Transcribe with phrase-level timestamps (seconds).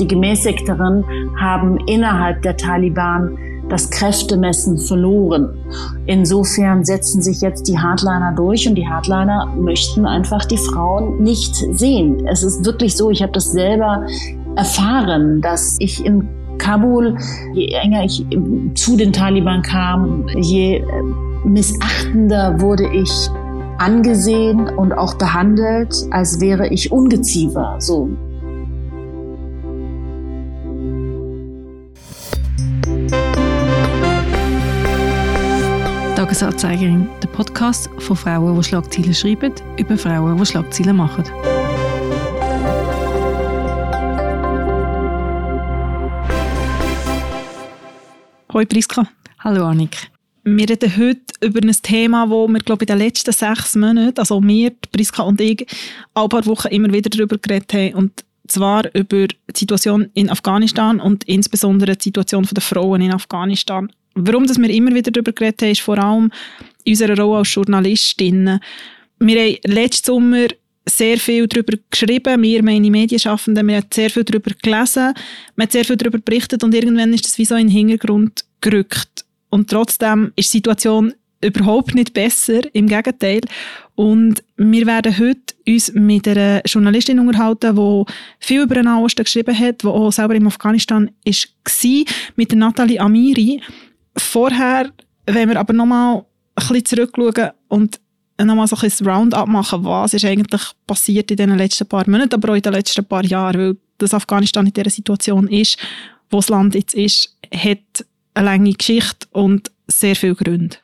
[0.00, 1.04] die Gemäßigteren
[1.38, 3.36] haben innerhalb der Taliban
[3.68, 5.56] das Kräftemessen verloren.
[6.06, 11.54] Insofern setzen sich jetzt die Hardliner durch und die Hardliner möchten einfach die Frauen nicht
[11.54, 12.26] sehen.
[12.26, 14.04] Es ist wirklich so, ich habe das selber
[14.56, 16.28] erfahren, dass ich in
[16.58, 17.16] Kabul,
[17.54, 18.26] je enger ich
[18.74, 20.84] zu den Taliban kam, je äh,
[21.44, 23.10] missachtender wurde ich
[23.78, 27.76] angesehen und auch behandelt, als wäre ich Ungeziefer.
[27.78, 28.10] So.
[36.30, 41.24] Tagesanzeigerin, der Podcast von Frauen, die Schlagzeilen schreiben, über Frauen, die Schlagzeilen machen.
[48.48, 49.08] Hallo Priska.
[49.40, 50.08] Hallo Annik.
[50.44, 54.16] Wir reden heute über ein Thema, das wir, glaube ich, in den letzten sechs Monaten,
[54.16, 55.66] also wir, Priska und ich,
[56.14, 57.94] ein paar Wochen immer wieder darüber geredet haben.
[57.94, 63.90] Und zwar über die Situation in Afghanistan und insbesondere die Situation der Frauen in Afghanistan.
[64.14, 66.30] Warum dass wir immer wieder darüber geredet haben, ist vor allem
[66.84, 68.60] in unserer Rolle als Journalistin.
[69.18, 70.48] Wir haben letzten Sommer
[70.88, 75.14] sehr viel darüber geschrieben, wir meine Medienschaffenden, wir haben sehr viel darüber gelesen,
[75.54, 78.44] wir haben sehr viel darüber berichtet und irgendwann ist das wie so in den Hintergrund
[78.60, 79.24] gerückt.
[79.50, 83.40] Und trotzdem ist die Situation überhaupt nicht besser, im Gegenteil.
[83.94, 88.04] Und wir werden heute uns mit einer Journalistin unterhalten, die
[88.38, 92.04] viel über den Nahen Osten geschrieben hat, die auch selber in Afghanistan war,
[92.36, 93.60] mit Nathalie Amiri.
[94.16, 94.90] Vorher
[95.34, 98.00] wenn wir aber nochmal ein bisschen zurückschauen und
[98.42, 102.34] nochmal so ein bisschen Roundup machen, was ist eigentlich passiert in den letzten paar Monaten,
[102.34, 105.78] aber auch in den letzten paar Jahren, weil das Afghanistan in dieser Situation ist,
[106.30, 107.78] wo das Land jetzt ist, hat
[108.34, 110.76] eine lange Geschichte und sehr viele Gründe.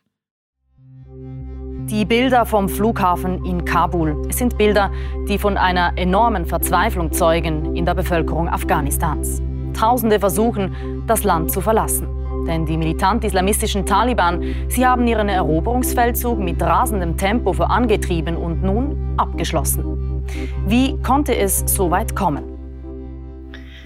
[1.88, 4.90] Die Bilder vom Flughafen in Kabul es sind Bilder,
[5.28, 9.40] die von einer enormen Verzweiflung zeugen in der Bevölkerung Afghanistans.
[9.72, 12.15] Tausende versuchen, das Land zu verlassen.
[12.46, 20.24] Denn die militant-islamistischen Taliban, sie haben ihren Eroberungsfeldzug mit rasendem Tempo vorangetrieben und nun abgeschlossen.
[20.66, 22.55] Wie konnte es so weit kommen?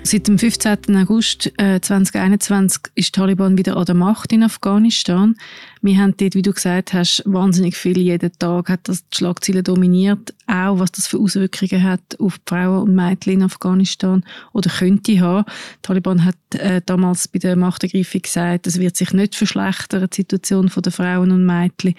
[0.02, 0.96] Seit dem 15.
[0.96, 5.36] August äh, 2021 ist Taliban wieder an der Macht in Afghanistan.
[5.82, 7.98] Wir haben dort, wie du gesagt hast, wahnsinnig viel.
[7.98, 10.34] Jeden Tag hat das die Schlagzeilen dominiert.
[10.46, 15.20] Auch was das für Auswirkungen hat auf die Frauen und Mädchen in Afghanistan oder könnte
[15.20, 15.44] haben.
[15.76, 20.16] Die Taliban hat äh, damals bei der Machtergreifung gesagt, es wird sich nicht verschlechtern, die
[20.16, 21.94] Situation der Frauen und Mädchen.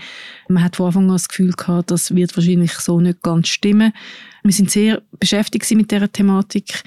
[0.49, 3.93] Man hat von Anfang an das Gefühl gehabt, das wird wahrscheinlich so nicht ganz stimmen.
[4.43, 6.83] Wir sind sehr beschäftigt mit dieser Thematik.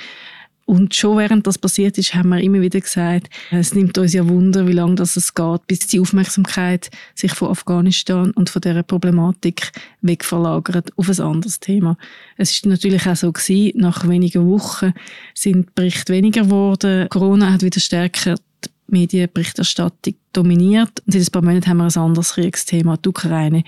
[0.66, 4.26] Und schon während das passiert ist, haben wir immer wieder gesagt, es nimmt uns ja
[4.26, 8.82] Wunder, wie lange das es geht, bis die Aufmerksamkeit sich von Afghanistan und von dieser
[8.82, 11.98] Problematik wegverlagert auf ein anderes Thema.
[12.38, 14.94] Es ist natürlich auch so gewesen, nach wenigen Wochen
[15.34, 17.08] sind Berichte weniger geworden.
[17.10, 21.02] Corona hat wieder stärker die Medienberichterstattung dominiert.
[21.04, 23.64] Und seit ein paar Monaten haben wir ein anderes Kriegsthema, die Ukraine,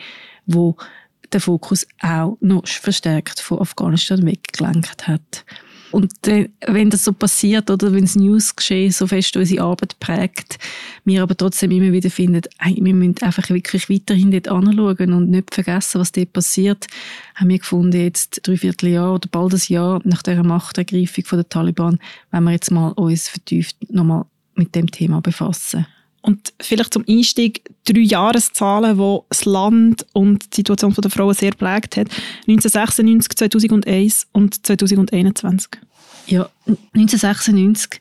[0.47, 0.77] wo
[1.33, 5.45] der Fokus auch noch verstärkt von Afghanistan weggelenkt hat.
[5.97, 6.13] Und
[6.67, 10.59] wenn das so passiert oder wenn das Newsgeschehen so fest unsere Arbeit prägt,
[11.07, 15.31] wir aber trotzdem immer wieder finden, ey, wir müssen einfach wirklich weiterhin dort anschauen und
[15.31, 16.87] nicht vergessen, was dort passiert,
[17.35, 21.99] haben wir gefunden, jetzt drei Vierteljahr oder bald ein Jahr nach der Machtergreifung der Taliban,
[22.31, 25.87] wenn wir jetzt mal uns vertieft nochmal mit dem Thema befassen.
[26.27, 31.53] Und vielleicht zum Einstieg drei Jahreszahlen, wo das Land und die Situation der Frauen sehr
[31.53, 32.09] prägt hat.
[32.49, 35.71] 1996, 2001 und 2021.
[36.27, 38.01] Ja, 1996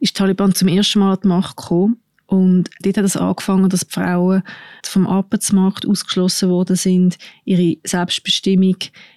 [0.00, 2.00] ist die Taliban zum ersten Mal an die Macht gekommen.
[2.24, 4.42] Und dort hat es angefangen, dass die Frauen
[4.82, 7.18] vom Arbeitsmarkt ausgeschlossen worden sind.
[7.44, 8.76] Ihre Selbstbestimmung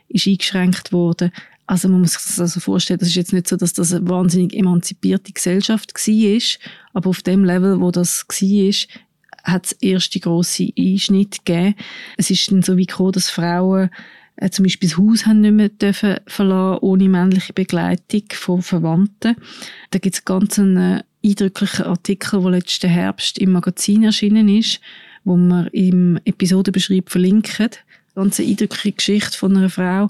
[0.10, 1.32] ist eingeschränkt worden.
[1.68, 4.08] Also man muss sich das also vorstellen, das ist jetzt nicht so, dass das eine
[4.10, 6.42] wahnsinnig emanzipierte Gesellschaft war,
[6.94, 8.74] aber auf dem Level, wo das war,
[9.44, 11.76] hat es erste grosse Einschnitte gegeben.
[12.18, 13.90] Es ist dann so wie gekommen, dass Frauen
[14.36, 19.36] äh, zum Beispiel das Haus haben nicht mehr dürfen verlassen, ohne männliche Begleitung von Verwandten.
[19.92, 24.80] Da gibt es ganz einen äh, eindrücklichen Artikel, der letzten Herbst im Magazin erschienen ist,
[25.24, 27.70] wo wir im Episodenbeschreib verlinken.
[28.16, 30.10] Ganz eindrückliche Geschichte von einer Frau,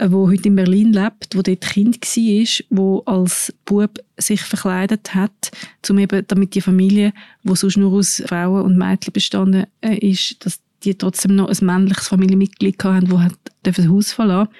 [0.00, 5.50] wo heute in Berlin lebt, wo dort Kind war, wo als Bub sich verkleidet hat,
[5.88, 7.12] um eben, damit die Familie,
[7.42, 11.66] wo sonst nur aus Frauen und Mädchen bestanden äh, ist, dass die trotzdem noch ein
[11.66, 14.50] männliches Familienmitglied hatten, das hat das Haus verlassen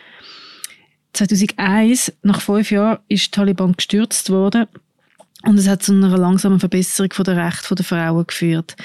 [1.14, 4.66] 2001, nach fünf Jahren, ist die Taliban gestürzt worden
[5.44, 8.76] und es hat zu einer langsamen Verbesserung der Rechte der Frauen geführt.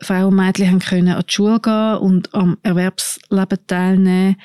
[0.00, 4.36] Frauen und Mädchen können an die Schule gehen und am Erwerbsleben teilnehmen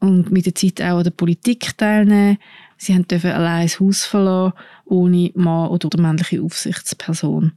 [0.00, 2.38] und mit der Zeit auch an der Politik teilnehmen.
[2.76, 4.54] Sie dürfen allein das Haus verlassen,
[4.84, 7.52] ohne Mann oder männliche Aufsichtsperson.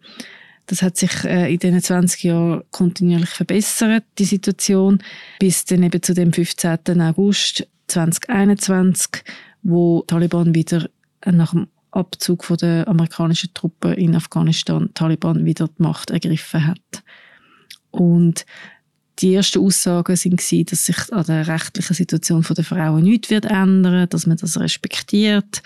[0.65, 5.03] Das hat sich äh, in diesen 20 Jahren kontinuierlich verbessert, die Situation,
[5.39, 7.01] bis dann eben zu dem 15.
[7.01, 9.23] August 2021,
[9.63, 10.89] wo Taliban wieder
[11.21, 16.65] äh, nach dem Abzug von der amerikanischen Truppen in Afghanistan Taliban wieder die Macht ergriffen
[16.65, 17.03] hat.
[17.91, 18.45] Und
[19.19, 24.07] die ersten Aussagen waren, dass sich an der rechtlichen Situation der Frauen nichts wird ändern,
[24.09, 25.61] dass man das respektiert.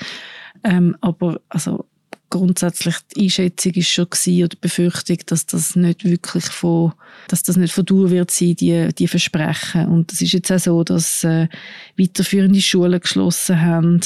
[0.63, 1.85] Ähm, aber also
[2.29, 6.93] grundsätzlich die Einschätzung ist schon gewesen, oder die Befürchtung, dass das nicht wirklich von,
[7.27, 9.87] dass das nicht von Dauer wird sein, die, die Versprechen.
[9.87, 11.47] Und es ist jetzt auch so, dass äh,
[11.97, 14.01] weiterführende Schulen geschlossen haben.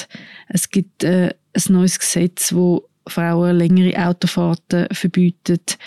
[0.47, 5.77] Es gibt äh, ein neues Gesetz, wo Frauen längere Autofahrten verbietet.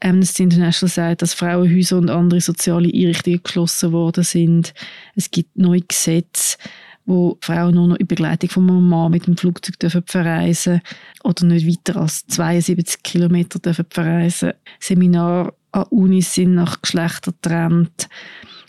[0.00, 4.74] Amnesty International sagt, dass Frauenhäuser und andere soziale Einrichtungen geschlossen worden sind.
[5.14, 6.56] Es gibt neue Gesetze,
[7.04, 10.82] wo Frauen nur noch in Begleitung von einem Mann mit dem Flugzeug dürfen verreisen
[11.24, 14.52] oder nicht weiter als 72 Kilometer dürfen verreisen.
[14.78, 18.08] Seminare an Unis sind nach Geschlechter getrennt.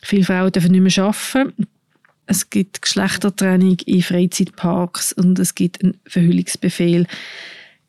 [0.03, 1.67] Viele Frauen dürfen nicht mehr arbeiten.
[2.25, 7.07] Es gibt Geschlechtertrennung in Freizeitparks und es gibt einen Verhüllungsbefehl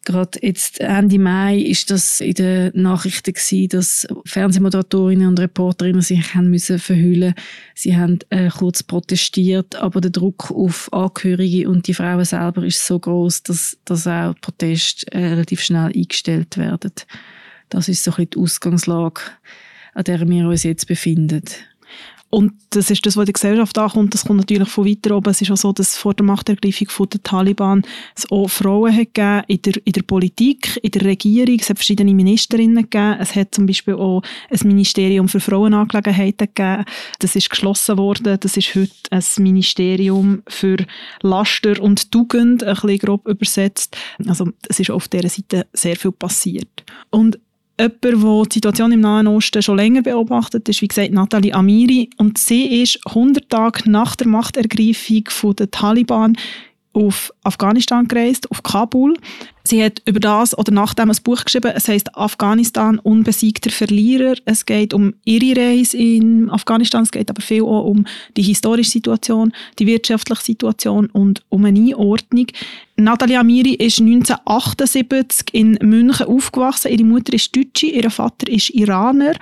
[0.05, 6.35] Gerade jetzt Ende Mai ist das in den Nachrichten gewesen, dass Fernsehmoderatorinnen und Reporterinnen sich
[6.35, 7.35] haben müssen verhüllen.
[7.75, 12.85] Sie haben äh, kurz protestiert, aber der Druck auf Angehörige und die Frauen selber ist
[12.87, 16.93] so groß, dass, dass auch Proteste äh, relativ schnell eingestellt werden.
[17.69, 19.21] Das ist so ein bisschen die Ausgangslage,
[19.93, 21.43] an der wir uns jetzt befinden.
[22.31, 24.15] Und das ist das, was in der Gesellschaft ankommt.
[24.15, 25.31] Das kommt natürlich von weiter oben.
[25.31, 27.83] Es ist auch so, dass vor der Machtergreifung der Taliban
[28.17, 31.57] es auch Frauen hat gegeben in der, in der Politik, in der Regierung.
[31.59, 33.17] Es hat verschiedene Ministerinnen gegeben.
[33.19, 36.85] Es hat zum Beispiel auch ein Ministerium für Frauenangelegenheiten gegeben.
[37.19, 38.39] Das ist geschlossen worden.
[38.39, 40.77] Das ist heute ein Ministerium für
[41.23, 43.97] Laster und Tugend, ein bisschen grob übersetzt.
[44.25, 46.85] Also es ist auf dieser Seite sehr viel passiert.
[47.11, 47.41] Und
[47.81, 52.11] jemand, der die Situation im Nahen Osten schon länger beobachtet, ist wie gesagt Nathalie Amiri.
[52.17, 56.37] Und sie ist 100 Tage nach der Machtergreifung der Taliban
[56.93, 59.17] auf Afghanistan gereist, auf Kabul.
[59.65, 64.35] Sie hat über das oder nach dem ein Buch geschrieben, es heißt Afghanistan unbesiegter Verlierer.
[64.45, 68.07] Es geht um ihre Reise in Afghanistan, es geht aber viel auch um
[68.37, 72.47] die historische Situation, die wirtschaftliche Situation und um eine Einordnung.
[72.97, 76.93] Nathalie Amiri ist 1978 in München aufgewachsen.
[76.93, 79.33] Ihre Mutter ist Deutsche, ihr Vater ist Iraner.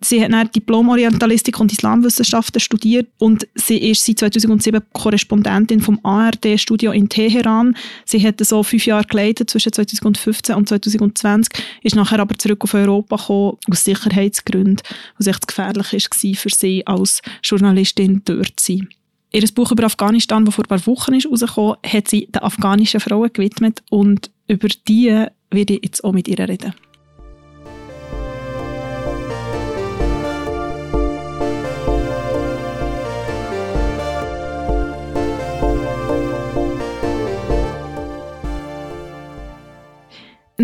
[0.00, 6.92] Sie hat dann Diplom-Orientalistik und Islamwissenschaften studiert und sie ist seit 2007 Korrespondentin vom ARD-Studio
[6.92, 7.55] in Teheran.
[8.04, 12.74] Sie hat so fünf Jahre geleitet zwischen 2015 und 2020, ist nachher aber zurück auf
[12.74, 14.82] Europa gekommen, aus Sicherheitsgründen,
[15.18, 18.88] was echt gefährlich war für sie als Journalistin dort zu sein.
[19.32, 23.00] Ihr Buch über Afghanistan, das vor ein paar Wochen ist rausgekommen, hat sie den afghanischen
[23.00, 26.74] Frauen gewidmet und über die werde ich jetzt auch mit ihr reden.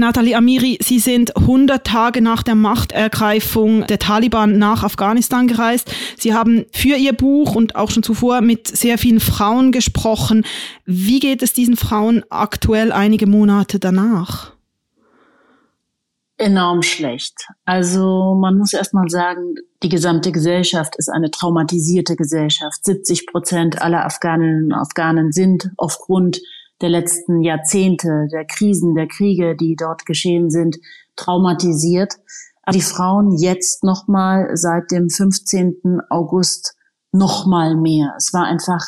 [0.02, 5.94] Nathalie Amiri, Sie sind 100 Tage nach der Machtergreifung der Taliban nach Afghanistan gereist.
[6.18, 10.44] Sie haben für Ihr Buch und auch schon zuvor mit sehr vielen Frauen gesprochen.
[10.86, 14.50] Wie geht es diesen Frauen aktuell einige Monate danach?
[16.36, 17.46] Enorm schlecht.
[17.64, 22.84] Also man muss erst mal sagen, die gesamte Gesellschaft ist eine traumatisierte Gesellschaft.
[22.84, 26.40] 70 Prozent aller Afghaninnen und Afghanen sind aufgrund
[26.82, 30.78] der letzten Jahrzehnte, der Krisen, der Kriege, die dort geschehen sind,
[31.16, 32.14] traumatisiert.
[32.64, 36.00] Aber die Frauen jetzt nochmal seit dem 15.
[36.10, 36.76] August
[37.12, 38.14] nochmal mehr.
[38.16, 38.84] Es war einfach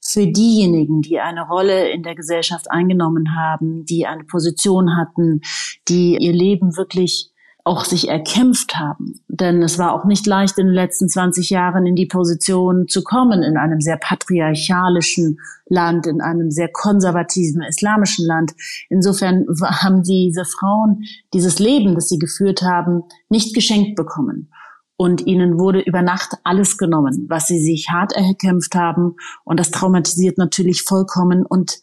[0.00, 5.40] für diejenigen, die eine Rolle in der Gesellschaft eingenommen haben, die eine Position hatten,
[5.88, 7.32] die ihr Leben wirklich
[7.68, 9.20] auch sich erkämpft haben.
[9.28, 13.04] Denn es war auch nicht leicht, in den letzten 20 Jahren in die Position zu
[13.04, 18.52] kommen, in einem sehr patriarchalischen Land, in einem sehr konservativen islamischen Land.
[18.88, 24.50] Insofern haben diese Frauen dieses Leben, das sie geführt haben, nicht geschenkt bekommen.
[24.96, 29.14] Und ihnen wurde über Nacht alles genommen, was sie sich hart erkämpft haben.
[29.44, 31.46] Und das traumatisiert natürlich vollkommen.
[31.46, 31.78] Und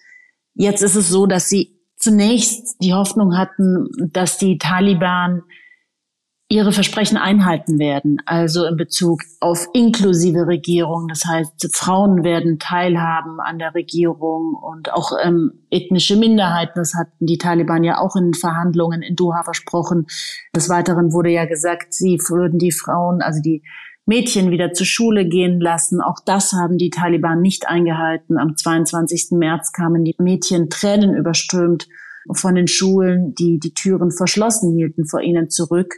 [0.56, 5.44] jetzt ist es so, dass sie zunächst die Hoffnung hatten, dass die Taliban
[6.56, 11.10] ihre Versprechen einhalten werden, also in Bezug auf inklusive Regierung.
[11.10, 16.74] Das heißt, Frauen werden teilhaben an der Regierung und auch ähm, ethnische Minderheiten.
[16.76, 20.08] Das hatten die Taliban ja auch in Verhandlungen in Doha versprochen.
[20.56, 23.62] Des Weiteren wurde ja gesagt, sie würden die Frauen, also die
[24.06, 26.00] Mädchen wieder zur Schule gehen lassen.
[26.00, 28.38] Auch das haben die Taliban nicht eingehalten.
[28.38, 29.32] Am 22.
[29.32, 31.90] März kamen die Mädchen Tränen überströmt
[32.32, 35.96] von den Schulen, die die Türen verschlossen hielten vor ihnen zurück.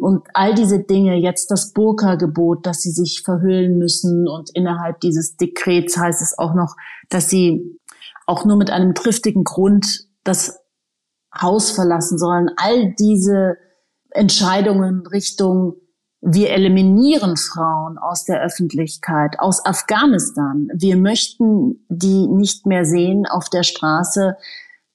[0.00, 5.36] Und all diese Dinge, jetzt das Burka-Gebot, dass sie sich verhüllen müssen und innerhalb dieses
[5.36, 6.76] Dekrets heißt es auch noch,
[7.08, 7.78] dass sie
[8.26, 10.60] auch nur mit einem triftigen Grund das
[11.38, 12.50] Haus verlassen sollen.
[12.56, 13.56] All diese
[14.10, 15.74] Entscheidungen Richtung
[16.26, 20.68] wir eliminieren Frauen aus der Öffentlichkeit, aus Afghanistan.
[20.74, 24.34] Wir möchten die nicht mehr sehen auf der Straße.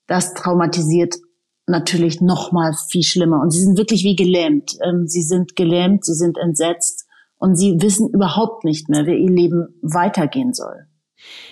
[0.08, 1.18] Das traumatisiert
[1.70, 3.42] natürlich noch mal viel schlimmer.
[3.42, 4.78] Und sie sind wirklich wie gelähmt.
[4.84, 7.08] Ähm, sie sind gelähmt, sie sind entsetzt
[7.38, 10.86] und sie wissen überhaupt nicht mehr, wie ihr Leben weitergehen soll.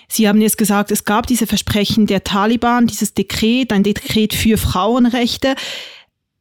[0.08, 4.56] Sie haben jetzt gesagt, es gab diese Versprechen der Taliban, dieses Dekret, ein Dekret für
[4.56, 5.54] Frauenrechte.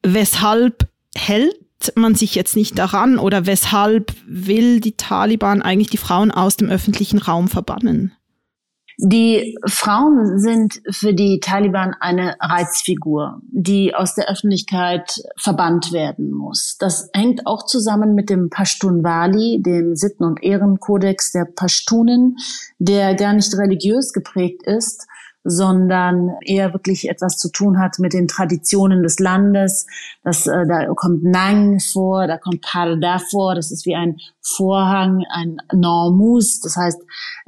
[0.03, 1.57] Weshalb hält
[1.95, 6.69] man sich jetzt nicht daran oder weshalb will die Taliban eigentlich die Frauen aus dem
[6.69, 8.13] öffentlichen Raum verbannen?
[8.99, 16.77] Die Frauen sind für die Taliban eine Reizfigur, die aus der Öffentlichkeit verbannt werden muss.
[16.79, 22.37] Das hängt auch zusammen mit dem Pashtunwali, dem Sitten- und Ehrenkodex der Pashtunen,
[22.79, 25.05] der gar nicht religiös geprägt ist,
[25.49, 29.87] sondern eher wirklich etwas zu tun hat mit den Traditionen des Landes.
[30.23, 35.23] Das, äh, da kommt Nang vor, da kommt Parda vor, das ist wie ein Vorhang,
[35.29, 37.01] ein Normus, das heißt,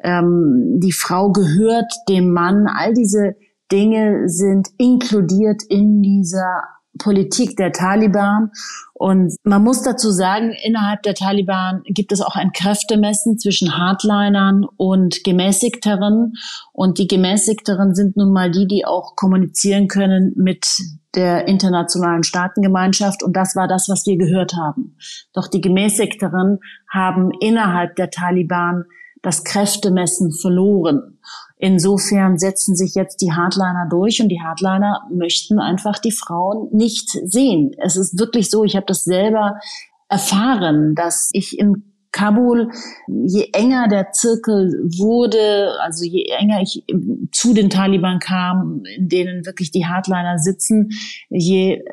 [0.03, 2.67] ähm, die Frau gehört dem Mann.
[2.67, 3.35] All diese
[3.71, 6.63] Dinge sind inkludiert in dieser
[6.97, 8.51] Politik der Taliban.
[8.99, 14.65] Und man muss dazu sagen, innerhalb der Taliban gibt es auch ein Kräftemessen zwischen Hardlinern
[14.75, 16.33] und Gemäßigteren.
[16.73, 20.67] Und die Gemäßigteren sind nun mal die, die auch kommunizieren können mit
[21.15, 23.23] der internationalen Staatengemeinschaft.
[23.23, 24.97] Und das war das, was wir gehört haben.
[25.31, 26.59] Doch die Gemäßigteren
[26.91, 28.83] haben innerhalb der Taliban
[29.21, 31.19] das Kräftemessen verloren.
[31.61, 37.09] Insofern setzen sich jetzt die Hardliner durch und die Hardliner möchten einfach die Frauen nicht
[37.09, 37.71] sehen.
[37.77, 39.59] Es ist wirklich so, ich habe das selber
[40.07, 42.71] erfahren, dass ich in Kabul,
[43.07, 46.85] je enger der Zirkel wurde, also je enger ich
[47.33, 50.89] zu den Taliban kam, in denen wirklich die Hardliner sitzen,
[51.29, 51.83] je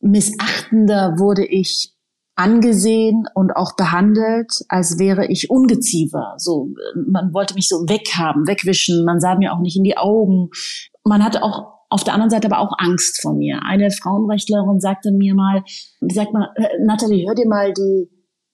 [0.00, 1.89] missachtender wurde ich
[2.40, 6.34] angesehen und auch behandelt, als wäre ich Ungeziefer.
[6.38, 9.04] So, man wollte mich so weghaben, wegwischen.
[9.04, 10.48] Man sah mir auch nicht in die Augen.
[11.04, 13.60] Man hatte auch auf der anderen Seite aber auch Angst vor mir.
[13.62, 15.64] Eine Frauenrechtlerin sagte mir mal,
[16.00, 18.08] sag mal, äh, Natalie, hör dir mal die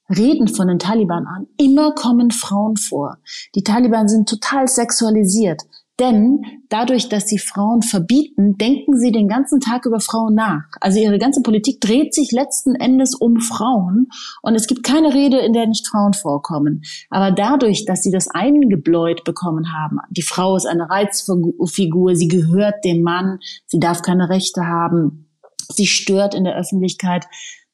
[0.09, 1.47] Reden von den Taliban an.
[1.57, 3.19] Immer kommen Frauen vor.
[3.55, 5.63] Die Taliban sind total sexualisiert.
[5.99, 10.65] Denn dadurch, dass sie Frauen verbieten, denken sie den ganzen Tag über Frauen nach.
[10.81, 14.09] Also ihre ganze Politik dreht sich letzten Endes um Frauen
[14.43, 16.83] und es gibt keine Rede, in der nicht Frauen vorkommen.
[17.09, 22.85] Aber dadurch, dass sie das eingebläut bekommen haben, die Frau ist eine Reizfigur, sie gehört
[22.85, 25.31] dem Mann, sie darf keine Rechte haben,
[25.71, 27.25] sie stört in der Öffentlichkeit.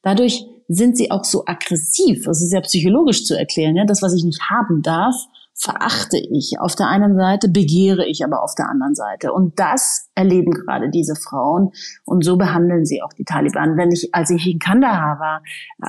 [0.01, 2.23] Dadurch sind sie auch so aggressiv.
[2.25, 3.75] Das ist ja psychologisch zu erklären.
[3.75, 3.85] Ja?
[3.85, 5.15] Das, was ich nicht haben darf,
[5.55, 9.31] verachte ich auf der einen Seite, begehre ich aber auf der anderen Seite.
[9.31, 11.71] Und das erleben gerade diese Frauen
[12.05, 13.77] und so behandeln sie auch die Taliban.
[13.77, 15.43] Wenn ich, als ich in Kandahar war,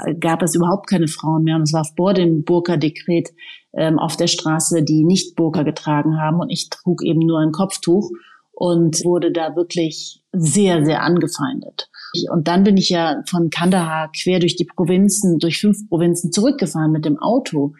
[0.05, 3.31] äh, gab es überhaupt keine Frauen mehr und es war vor dem Burka-Dekret
[3.73, 7.53] ähm, auf der Straße, die nicht Burka getragen haben und ich trug eben nur ein
[7.53, 8.11] Kopftuch
[8.53, 11.89] und wurde da wirklich sehr, sehr angefeindet.
[12.31, 16.93] Und dann bin ich ja von Kandahar quer durch die Provinzen, durch fünf Provinzen zurückgefahren
[16.93, 17.75] mit dem Auto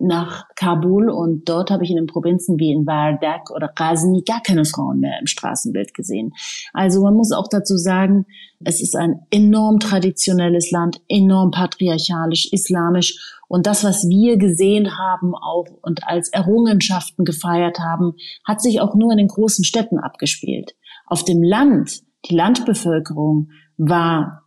[0.00, 4.40] nach Kabul und dort habe ich in den Provinzen wie in Vardak oder Ghazni gar
[4.42, 6.32] keine Frauen mehr im Straßenbild gesehen.
[6.72, 8.26] Also man muss auch dazu sagen,
[8.64, 15.34] es ist ein enorm traditionelles Land, enorm patriarchalisch, islamisch und das, was wir gesehen haben
[15.34, 18.14] auch und als Errungenschaften gefeiert haben,
[18.44, 20.74] hat sich auch nur in den großen Städten abgespielt.
[21.06, 24.43] Auf dem Land, die Landbevölkerung war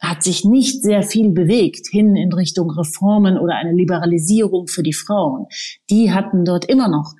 [0.00, 4.92] hat sich nicht sehr viel bewegt hin in Richtung Reformen oder eine Liberalisierung für die
[4.92, 5.46] Frauen.
[5.90, 7.14] Die hatten dort immer noch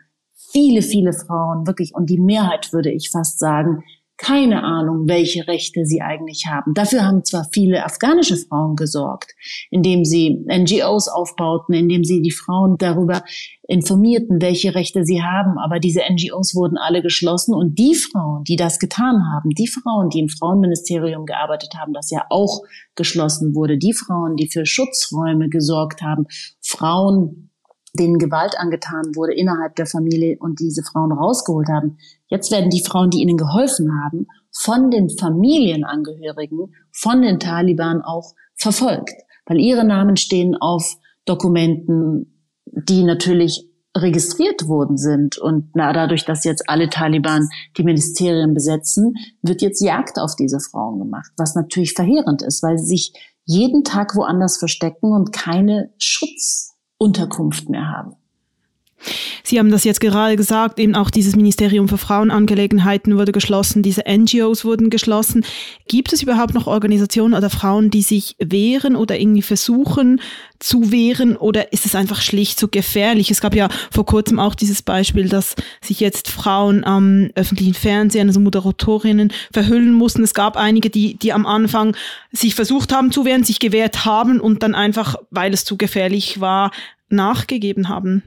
[0.53, 3.83] viele, viele Frauen, wirklich, und die Mehrheit würde ich fast sagen,
[4.19, 6.75] keine Ahnung, welche Rechte sie eigentlich haben.
[6.75, 9.33] Dafür haben zwar viele afghanische Frauen gesorgt,
[9.71, 13.23] indem sie NGOs aufbauten, indem sie die Frauen darüber
[13.69, 18.57] informierten, welche Rechte sie haben, aber diese NGOs wurden alle geschlossen und die Frauen, die
[18.57, 22.63] das getan haben, die Frauen, die im Frauenministerium gearbeitet haben, das ja auch
[22.97, 26.27] geschlossen wurde, die Frauen, die für Schutzräume gesorgt haben,
[26.61, 27.48] Frauen,
[27.93, 31.99] denen Gewalt angetan wurde innerhalb der Familie und diese Frauen rausgeholt haben.
[32.27, 38.35] Jetzt werden die Frauen, die ihnen geholfen haben, von den Familienangehörigen, von den Taliban auch
[38.57, 39.15] verfolgt,
[39.47, 45.39] weil ihre Namen stehen auf Dokumenten, die natürlich registriert worden sind.
[45.39, 50.61] Und na, dadurch, dass jetzt alle Taliban die Ministerien besetzen, wird jetzt Jagd auf diese
[50.61, 53.13] Frauen gemacht, was natürlich verheerend ist, weil sie sich
[53.45, 55.91] jeden Tag woanders verstecken und keine
[57.01, 58.17] Schutzunterkunft mehr haben.
[59.43, 64.03] Sie haben das jetzt gerade gesagt, eben auch dieses Ministerium für Frauenangelegenheiten wurde geschlossen, diese
[64.07, 65.45] NGOs wurden geschlossen.
[65.87, 70.21] Gibt es überhaupt noch Organisationen oder Frauen, die sich wehren oder irgendwie versuchen
[70.59, 73.31] zu wehren oder ist es einfach schlicht so gefährlich?
[73.31, 78.29] Es gab ja vor kurzem auch dieses Beispiel, dass sich jetzt Frauen am öffentlichen Fernsehen,
[78.29, 80.23] also Moderatorinnen, verhüllen mussten.
[80.23, 81.97] Es gab einige, die, die am Anfang
[82.33, 86.41] sich versucht haben zu wehren, sich gewehrt haben und dann einfach, weil es zu gefährlich
[86.41, 86.73] war,
[87.09, 88.23] nachgegeben haben.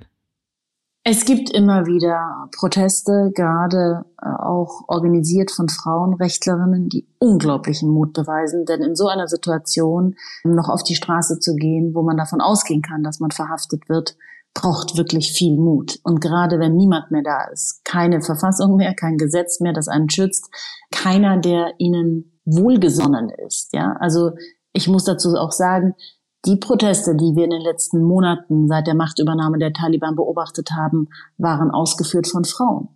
[1.03, 8.65] Es gibt immer wieder Proteste, gerade äh, auch organisiert von Frauenrechtlerinnen, die unglaublichen Mut beweisen.
[8.65, 12.84] Denn in so einer Situation noch auf die Straße zu gehen, wo man davon ausgehen
[12.84, 14.15] kann, dass man verhaftet wird,
[14.53, 16.00] braucht wirklich viel Mut.
[16.03, 20.10] Und gerade wenn niemand mehr da ist, keine Verfassung mehr, kein Gesetz mehr, das einen
[20.10, 20.50] schützt,
[20.91, 23.74] keiner, der ihnen wohlgesonnen ist.
[23.74, 24.34] Ja, also
[24.72, 25.96] ich muss dazu auch sagen,
[26.46, 31.10] die Proteste, die wir in den letzten Monaten seit der Machtübernahme der Taliban beobachtet haben,
[31.38, 32.90] waren ausgeführt von Frauen.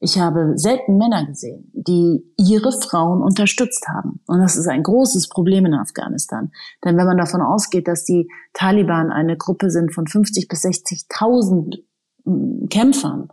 [0.00, 4.20] Ich habe selten Männer gesehen, die ihre Frauen unterstützt haben.
[4.26, 6.52] Und das ist ein großes Problem in Afghanistan.
[6.84, 11.78] Denn wenn man davon ausgeht, dass die Taliban eine Gruppe sind von 50 bis 60.000
[12.24, 13.28] hm, Kämpfern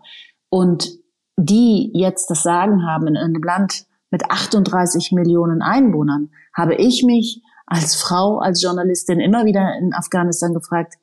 [0.50, 0.90] und
[1.38, 7.44] die jetzt das Sagen haben in einem Land mit 38 Millionen Einwohnern, habe ich mich
[7.66, 10.96] als Frau, als Journalistin immer wieder in Afghanistan gefragt,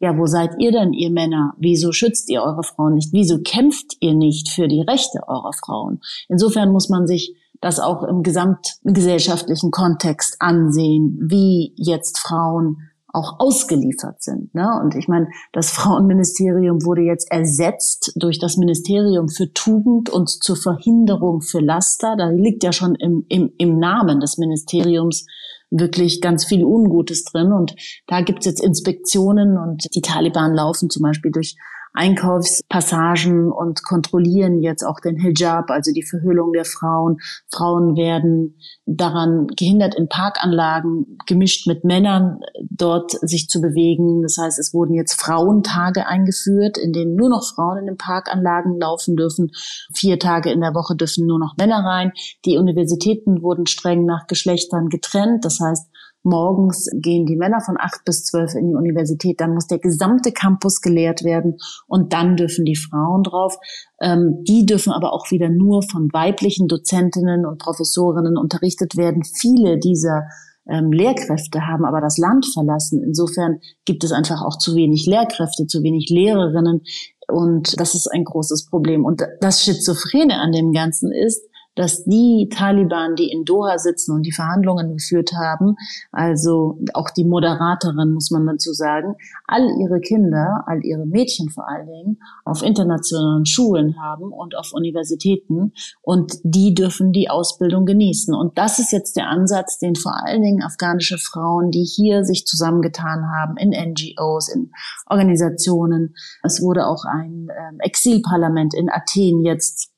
[0.00, 1.52] ja, wo seid ihr denn, ihr Männer?
[1.58, 3.12] Wieso schützt ihr eure Frauen nicht?
[3.12, 6.00] Wieso kämpft ihr nicht für die Rechte eurer Frauen?
[6.28, 14.22] Insofern muss man sich das auch im gesamtgesellschaftlichen Kontext ansehen, wie jetzt Frauen auch ausgeliefert
[14.22, 14.54] sind.
[14.54, 14.80] Ne?
[14.82, 20.56] Und ich meine, das Frauenministerium wurde jetzt ersetzt durch das Ministerium für Tugend und zur
[20.56, 22.16] Verhinderung für Laster.
[22.16, 25.26] Da liegt ja schon im, im, im Namen des Ministeriums
[25.70, 27.52] wirklich ganz viel Ungutes drin.
[27.52, 27.74] Und
[28.06, 31.56] da gibt's jetzt Inspektionen und die Taliban laufen zum Beispiel durch
[31.92, 37.18] Einkaufspassagen und kontrollieren jetzt auch den Hijab, also die Verhüllung der Frauen.
[37.52, 44.22] Frauen werden daran gehindert, in Parkanlagen gemischt mit Männern dort sich zu bewegen.
[44.22, 48.78] Das heißt, es wurden jetzt Frauentage eingeführt, in denen nur noch Frauen in den Parkanlagen
[48.78, 49.50] laufen dürfen.
[49.94, 52.12] Vier Tage in der Woche dürfen nur noch Männer rein.
[52.44, 55.44] Die Universitäten wurden streng nach Geschlechtern getrennt.
[55.44, 55.89] Das heißt,
[56.22, 60.32] Morgens gehen die Männer von acht bis zwölf in die Universität, dann muss der gesamte
[60.32, 61.56] Campus gelehrt werden
[61.86, 63.56] und dann dürfen die Frauen drauf.
[64.00, 69.24] Ähm, die dürfen aber auch wieder nur von weiblichen Dozentinnen und Professorinnen unterrichtet werden.
[69.24, 70.24] Viele dieser
[70.68, 73.02] ähm, Lehrkräfte haben aber das Land verlassen.
[73.02, 76.82] Insofern gibt es einfach auch zu wenig Lehrkräfte, zu wenig Lehrerinnen.
[77.28, 79.04] Und das ist ein großes Problem.
[79.04, 81.42] Und das Schizophrene an dem Ganzen ist,
[81.80, 85.76] dass die Taliban, die in Doha sitzen und die Verhandlungen geführt haben,
[86.12, 89.14] also auch die Moderatorin, muss man dazu sagen,
[89.46, 94.74] all ihre Kinder, all ihre Mädchen vor allen Dingen, auf internationalen Schulen haben und auf
[94.74, 98.34] Universitäten und die dürfen die Ausbildung genießen.
[98.34, 102.44] Und das ist jetzt der Ansatz, den vor allen Dingen afghanische Frauen, die hier sich
[102.44, 104.70] zusammengetan haben, in NGOs, in
[105.06, 106.14] Organisationen.
[106.42, 109.89] Es wurde auch ein ähm, Exilparlament in Athen jetzt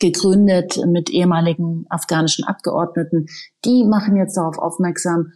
[0.00, 3.26] gegründet mit ehemaligen afghanischen Abgeordneten.
[3.64, 5.32] Die machen jetzt darauf aufmerksam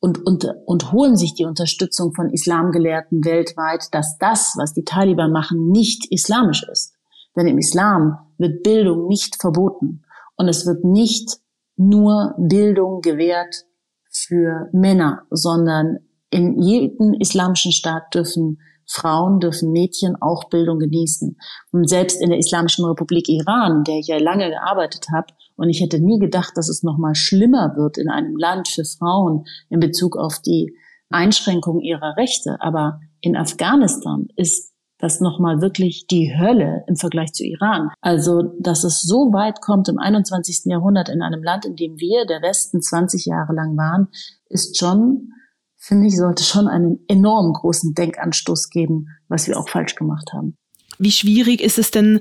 [0.00, 5.30] und, und, und holen sich die Unterstützung von Islamgelehrten weltweit, dass das, was die Taliban
[5.30, 6.94] machen, nicht islamisch ist.
[7.36, 10.02] Denn im Islam wird Bildung nicht verboten.
[10.36, 11.38] Und es wird nicht
[11.76, 13.66] nur Bildung gewährt
[14.10, 15.98] für Männer, sondern
[16.30, 21.36] in jedem islamischen Staat dürfen Frauen dürfen Mädchen auch Bildung genießen.
[21.70, 25.80] Und selbst in der Islamischen Republik Iran, der ich ja lange gearbeitet habe, und ich
[25.80, 29.78] hätte nie gedacht, dass es noch mal schlimmer wird in einem Land für Frauen in
[29.78, 30.74] Bezug auf die
[31.10, 32.56] Einschränkung ihrer Rechte.
[32.60, 37.90] Aber in Afghanistan ist das nochmal wirklich die Hölle im Vergleich zu Iran.
[38.00, 40.62] Also, dass es so weit kommt im 21.
[40.66, 44.08] Jahrhundert in einem Land, in dem wir, der Westen, 20 Jahre lang waren,
[44.48, 45.32] ist schon
[45.80, 50.54] finde ich, sollte schon einen enorm großen Denkanstoß geben, was wir auch falsch gemacht haben.
[50.98, 52.20] Wie schwierig ist es denn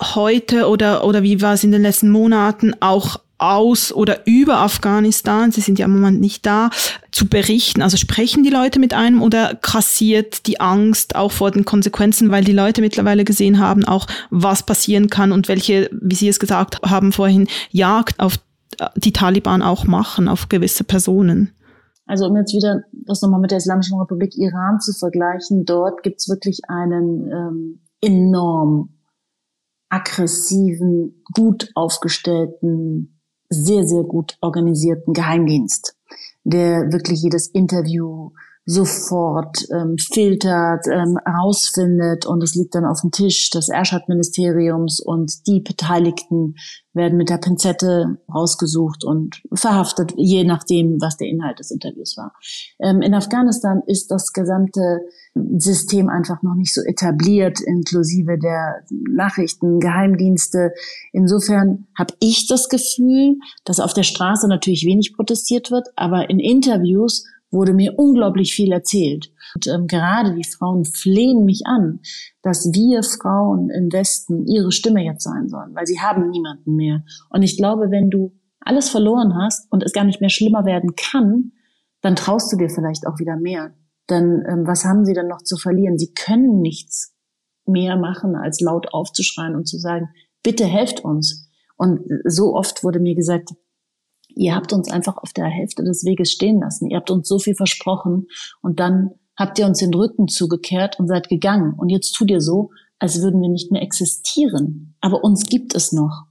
[0.00, 5.50] heute oder, oder wie war es in den letzten Monaten auch aus oder über Afghanistan,
[5.50, 6.70] Sie sind ja im Moment nicht da,
[7.10, 7.82] zu berichten?
[7.82, 12.44] Also sprechen die Leute mit einem oder kassiert die Angst auch vor den Konsequenzen, weil
[12.44, 16.80] die Leute mittlerweile gesehen haben, auch was passieren kann und welche, wie Sie es gesagt
[16.82, 18.38] haben vorhin, Jagd auf
[18.94, 21.52] die Taliban auch machen, auf gewisse Personen?
[22.10, 26.28] Also um jetzt wieder das nochmal mit der Islamischen Republik Iran zu vergleichen, dort gibt's
[26.28, 28.96] wirklich einen ähm, enorm
[29.90, 35.96] aggressiven, gut aufgestellten, sehr, sehr gut organisierten Geheimdienst,
[36.42, 38.30] der wirklich jedes Interview
[38.70, 45.46] sofort ähm, filtert, ähm, rausfindet und es liegt dann auf dem Tisch des Erschad-Ministeriums und
[45.48, 46.54] die Beteiligten
[46.92, 52.32] werden mit der Pinzette rausgesucht und verhaftet, je nachdem, was der Inhalt des Interviews war.
[52.78, 55.00] Ähm, in Afghanistan ist das gesamte
[55.34, 60.72] System einfach noch nicht so etabliert, inklusive der Nachrichten, Geheimdienste.
[61.12, 66.38] Insofern habe ich das Gefühl, dass auf der Straße natürlich wenig protestiert wird, aber in
[66.38, 69.32] Interviews wurde mir unglaublich viel erzählt.
[69.54, 72.00] Und ähm, gerade die Frauen flehen mich an,
[72.42, 77.02] dass wir Frauen im Westen ihre Stimme jetzt sein sollen, weil sie haben niemanden mehr.
[77.28, 80.94] Und ich glaube, wenn du alles verloren hast und es gar nicht mehr schlimmer werden
[80.94, 81.52] kann,
[82.02, 83.74] dann traust du dir vielleicht auch wieder mehr.
[84.08, 85.98] Denn ähm, was haben sie denn noch zu verlieren?
[85.98, 87.14] Sie können nichts
[87.66, 90.08] mehr machen, als laut aufzuschreien und zu sagen,
[90.42, 91.48] bitte helft uns.
[91.76, 93.50] Und so oft wurde mir gesagt,
[94.34, 96.88] ihr habt uns einfach auf der Hälfte des Weges stehen lassen.
[96.88, 98.26] Ihr habt uns so viel versprochen
[98.62, 101.74] und dann habt ihr uns den Rücken zugekehrt und seid gegangen.
[101.76, 104.94] Und jetzt tut ihr so, als würden wir nicht mehr existieren.
[105.00, 106.24] Aber uns gibt es noch.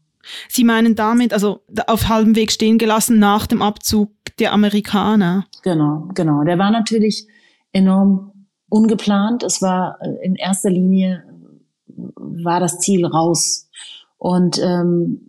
[0.48, 5.46] Sie meinen damit, also auf halbem Weg stehen gelassen nach dem Abzug der Amerikaner?
[5.64, 6.44] Genau, genau.
[6.44, 7.28] Der war natürlich
[7.72, 9.44] enorm ungeplant.
[9.44, 11.24] Es war äh, in erster Linie
[12.16, 13.70] war das Ziel raus.
[14.18, 15.29] Und ähm,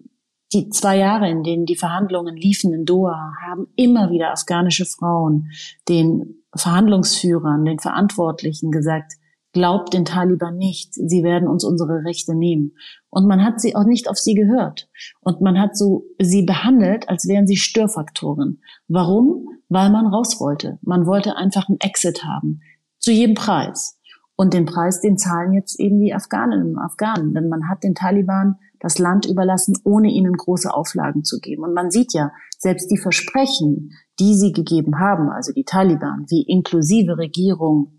[0.52, 5.50] die zwei Jahre, in denen die Verhandlungen liefen in Doha, haben immer wieder afghanische Frauen
[5.88, 9.12] den Verhandlungsführern, den Verantwortlichen gesagt,
[9.52, 12.72] glaubt den Taliban nicht, sie werden uns unsere Rechte nehmen.
[13.08, 14.88] Und man hat sie auch nicht auf sie gehört.
[15.20, 18.60] Und man hat so sie behandelt, als wären sie Störfaktoren.
[18.88, 19.48] Warum?
[19.68, 20.78] Weil man raus wollte.
[20.82, 22.60] Man wollte einfach einen Exit haben.
[22.98, 23.98] Zu jedem Preis.
[24.36, 27.34] Und den Preis, den zahlen jetzt eben die Afghaninnen und Afghanen.
[27.34, 31.62] Denn man hat den Taliban das Land überlassen, ohne ihnen große Auflagen zu geben.
[31.62, 36.42] Und man sieht ja, selbst die Versprechen, die sie gegeben haben, also die Taliban, wie
[36.42, 37.92] inklusive Regierung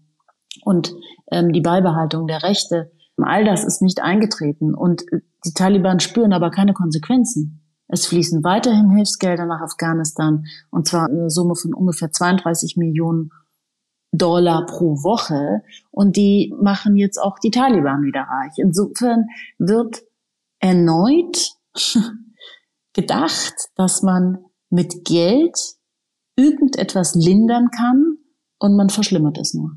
[0.64, 0.94] und
[1.32, 4.74] ähm, die Beibehaltung der Rechte, all das ist nicht eingetreten.
[4.74, 5.04] Und
[5.46, 7.62] die Taliban spüren aber keine Konsequenzen.
[7.88, 13.32] Es fließen weiterhin Hilfsgelder nach Afghanistan, und zwar eine Summe von ungefähr 32 Millionen
[14.14, 15.62] Dollar pro Woche.
[15.92, 18.54] Und die machen jetzt auch die Taliban wieder reich.
[18.58, 20.04] Insofern wird
[20.62, 21.52] erneut
[22.94, 25.58] gedacht, dass man mit Geld
[26.38, 28.18] irgendetwas lindern kann
[28.60, 29.72] und man verschlimmert es nur.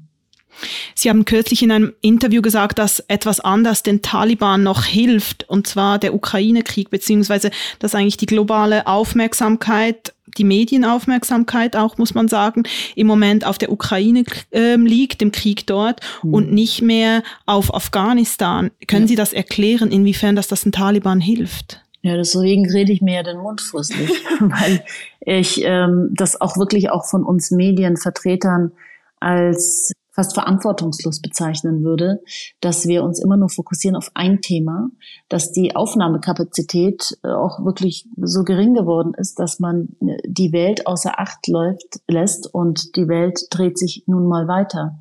[0.94, 5.66] Sie haben kürzlich in einem Interview gesagt, dass etwas anders den Taliban noch hilft, und
[5.66, 12.64] zwar der Ukraine-Krieg, beziehungsweise dass eigentlich die globale Aufmerksamkeit, die Medienaufmerksamkeit auch, muss man sagen,
[12.96, 16.34] im Moment auf der Ukraine äh, liegt, dem Krieg dort, mhm.
[16.34, 18.70] und nicht mehr auf Afghanistan.
[18.86, 19.08] Können ja.
[19.08, 21.80] Sie das erklären, inwiefern das, das den Taliban hilft?
[22.02, 24.84] Ja, deswegen rede ich mir ja den Mund fusselig, weil
[25.20, 28.72] ich ähm, das auch wirklich auch von uns Medienvertretern
[29.20, 32.22] als fast verantwortungslos bezeichnen würde,
[32.60, 34.90] dass wir uns immer nur fokussieren auf ein Thema,
[35.28, 40.86] dass die Aufnahmekapazität äh, auch wirklich so gering geworden ist, dass man äh, die Welt
[40.86, 44.98] außer Acht läuft, lässt und die Welt dreht sich nun mal weiter.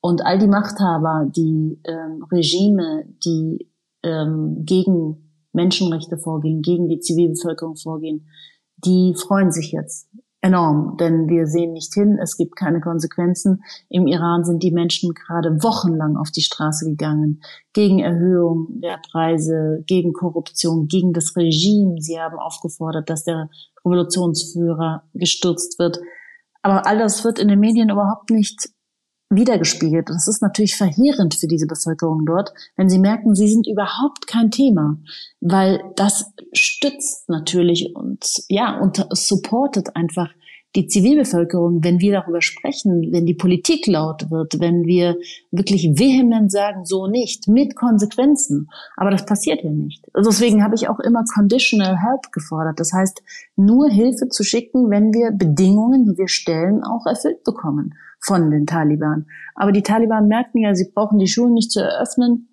[0.00, 3.68] Und all die Machthaber, die ähm, Regime, die
[4.02, 8.28] ähm, gegen Menschenrechte vorgehen, gegen die Zivilbevölkerung vorgehen,
[8.78, 10.08] die freuen sich jetzt
[10.40, 13.62] enorm, denn wir sehen nicht hin, es gibt keine Konsequenzen.
[13.88, 17.40] Im Iran sind die Menschen gerade wochenlang auf die Straße gegangen,
[17.72, 22.00] gegen Erhöhung der Preise, gegen Korruption, gegen das Regime.
[22.00, 23.48] Sie haben aufgefordert, dass der
[23.84, 25.98] Revolutionsführer gestürzt wird.
[26.62, 28.70] Aber all das wird in den Medien überhaupt nicht
[29.30, 30.10] wiedergespiegelt.
[30.10, 34.26] Und es ist natürlich verheerend für diese Bevölkerung dort, wenn sie merken, sie sind überhaupt
[34.26, 34.98] kein Thema,
[35.40, 40.30] weil das stützt natürlich und ja und supportet einfach
[40.76, 45.16] die Zivilbevölkerung, wenn wir darüber sprechen, wenn die Politik laut wird, wenn wir
[45.50, 48.68] wirklich vehement sagen, so nicht, mit Konsequenzen.
[48.94, 50.04] Aber das passiert ja nicht.
[50.12, 52.78] Also deswegen habe ich auch immer Conditional Help gefordert.
[52.78, 53.22] Das heißt,
[53.56, 57.94] nur Hilfe zu schicken, wenn wir Bedingungen, die wir stellen, auch erfüllt bekommen
[58.26, 59.26] von den Taliban.
[59.54, 62.48] Aber die Taliban merken ja, sie brauchen die Schulen nicht zu eröffnen.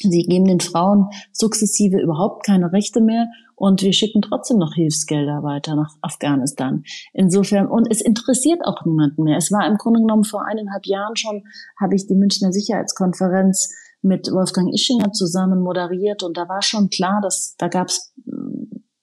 [0.00, 5.42] Sie geben den Frauen sukzessive überhaupt keine Rechte mehr und wir schicken trotzdem noch Hilfsgelder
[5.42, 6.84] weiter nach Afghanistan.
[7.14, 9.38] Insofern, und es interessiert auch niemanden mehr.
[9.38, 11.44] Es war im Grunde genommen vor eineinhalb Jahren schon,
[11.80, 17.20] habe ich die Münchner Sicherheitskonferenz mit Wolfgang Ischinger zusammen moderiert und da war schon klar,
[17.22, 18.14] dass da gab es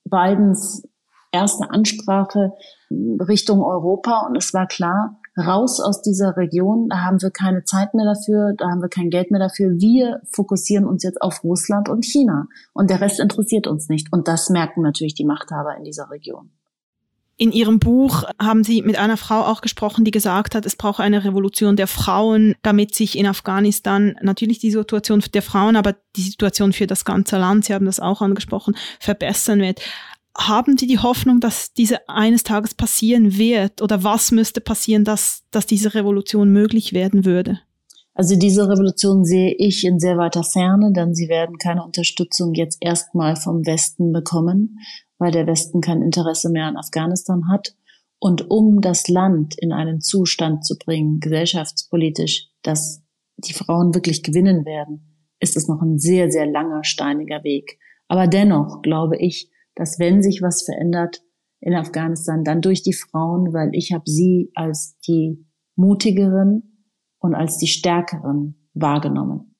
[0.05, 0.87] Bidens
[1.31, 2.53] erste Ansprache
[2.91, 7.93] Richtung Europa und es war klar, raus aus dieser Region, da haben wir keine Zeit
[7.93, 9.71] mehr dafür, da haben wir kein Geld mehr dafür.
[9.79, 14.11] Wir fokussieren uns jetzt auf Russland und China und der Rest interessiert uns nicht.
[14.11, 16.51] Und das merken natürlich die Machthaber in dieser Region.
[17.35, 20.99] In Ihrem Buch haben Sie mit einer Frau auch gesprochen, die gesagt hat, es braucht
[20.99, 26.21] eine Revolution der Frauen, damit sich in Afghanistan natürlich die Situation der Frauen, aber die
[26.21, 29.81] Situation für das ganze Land, Sie haben das auch angesprochen, verbessern wird.
[30.35, 33.81] Haben Sie die Hoffnung, dass diese eines Tages passieren wird?
[33.81, 37.59] Oder was müsste passieren, dass, dass diese Revolution möglich werden würde?
[38.15, 42.77] Also diese Revolution sehe ich in sehr weiter Ferne, denn sie werden keine Unterstützung jetzt
[42.79, 44.79] erstmal vom Westen bekommen,
[45.17, 47.75] weil der Westen kein Interesse mehr an Afghanistan hat.
[48.19, 53.03] Und um das Land in einen Zustand zu bringen, gesellschaftspolitisch, dass
[53.37, 57.79] die Frauen wirklich gewinnen werden, ist es noch ein sehr, sehr langer, steiniger Weg.
[58.07, 61.21] Aber dennoch glaube ich, dass wenn sich was verändert
[61.59, 66.85] in Afghanistan, dann durch die Frauen, weil ich habe sie als die mutigeren
[67.19, 69.55] und als die stärkeren wahrgenommen.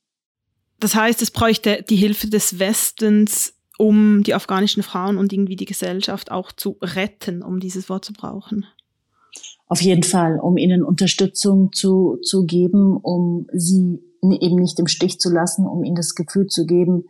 [0.80, 5.66] Das heißt, es bräuchte die Hilfe des Westens, um die afghanischen Frauen und irgendwie die
[5.66, 8.66] Gesellschaft auch zu retten, um dieses Wort zu brauchen.
[9.68, 15.20] Auf jeden Fall, um ihnen Unterstützung zu, zu geben, um sie eben nicht im Stich
[15.20, 17.06] zu lassen, um ihnen das Gefühl zu geben,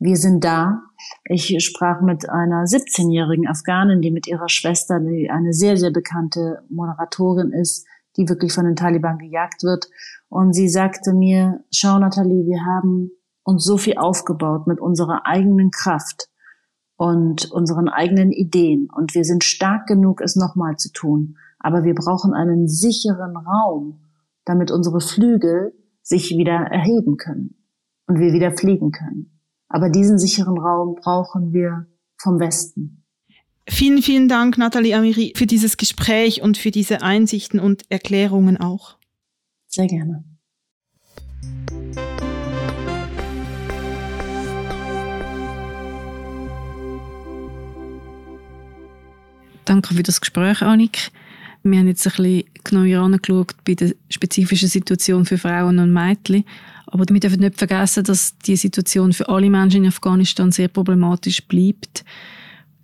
[0.00, 0.82] wir sind da.
[1.24, 6.62] Ich sprach mit einer 17-jährigen Afghanin, die mit ihrer Schwester, die eine sehr, sehr bekannte
[6.70, 7.86] Moderatorin ist,
[8.16, 9.90] die wirklich von den Taliban gejagt wird.
[10.30, 13.10] Und sie sagte mir, schau Nathalie, wir haben
[13.44, 16.30] uns so viel aufgebaut mit unserer eigenen Kraft
[16.96, 18.88] und unseren eigenen Ideen.
[18.90, 21.36] Und wir sind stark genug, es nochmal zu tun.
[21.58, 24.00] Aber wir brauchen einen sicheren Raum,
[24.46, 27.54] damit unsere Flügel sich wieder erheben können
[28.06, 29.39] und wir wieder fliegen können.
[29.70, 31.86] Aber diesen sicheren Raum brauchen wir
[32.20, 33.04] vom Westen.
[33.68, 38.98] Vielen, vielen Dank, Nathalie Amiri, für dieses Gespräch und für diese Einsichten und Erklärungen auch.
[39.68, 40.24] Sehr gerne.
[49.64, 51.12] Danke für das Gespräch, Annik.
[51.62, 56.44] Wir haben jetzt ein bisschen genauer angeschaut bei der spezifischen Situation für Frauen und Mädchen.
[56.90, 61.46] Aber wir dürfen nicht vergessen, dass die Situation für alle Menschen in Afghanistan sehr problematisch
[61.46, 62.04] bleibt.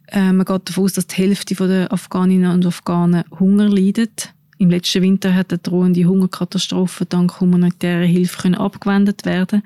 [0.09, 4.33] Äh, man geht davon aus, dass die Hälfte der Afghaninnen und Afghanen Hunger leidet.
[4.59, 9.63] Im letzten Winter hat eine drohende Hungerkatastrophe dank humanitärer Hilfe können abgewendet werden.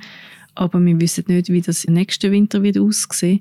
[0.54, 3.40] Aber wir wissen nicht, wie das im nächsten Winter wird aussehen.